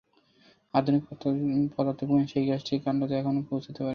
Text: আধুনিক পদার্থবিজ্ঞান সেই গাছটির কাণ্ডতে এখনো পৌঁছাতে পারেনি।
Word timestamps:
আধুনিক 0.73 1.03
পদার্থবিজ্ঞান 1.75 2.25
সেই 2.31 2.45
গাছটির 2.49 2.79
কাণ্ডতে 2.85 3.13
এখনো 3.17 3.41
পৌঁছাতে 3.49 3.79
পারেনি। 3.79 3.89